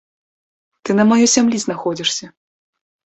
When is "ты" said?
0.83-0.89